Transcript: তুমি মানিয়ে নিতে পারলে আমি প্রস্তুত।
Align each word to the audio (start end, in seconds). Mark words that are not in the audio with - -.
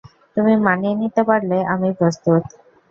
তুমি 0.37 0.53
মানিয়ে 0.65 0.95
নিতে 1.01 1.21
পারলে 1.29 1.57
আমি 1.73 1.89
প্রস্তুত। 1.99 2.43